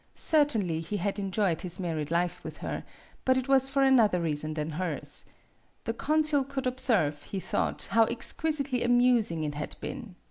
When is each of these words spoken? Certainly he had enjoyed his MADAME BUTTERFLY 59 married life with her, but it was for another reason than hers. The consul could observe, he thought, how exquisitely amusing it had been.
Certainly 0.15 0.79
he 0.81 0.97
had 0.97 1.19
enjoyed 1.19 1.61
his 1.61 1.79
MADAME 1.79 1.97
BUTTERFLY 2.05 2.09
59 2.21 2.21
married 2.23 2.23
life 2.27 2.43
with 2.43 2.57
her, 2.65 2.83
but 3.23 3.37
it 3.37 3.47
was 3.47 3.69
for 3.69 3.83
another 3.83 4.19
reason 4.19 4.55
than 4.55 4.71
hers. 4.71 5.25
The 5.83 5.93
consul 5.93 6.43
could 6.43 6.65
observe, 6.65 7.21
he 7.21 7.39
thought, 7.39 7.85
how 7.91 8.05
exquisitely 8.05 8.83
amusing 8.83 9.43
it 9.43 9.53
had 9.53 9.75
been. 9.79 10.15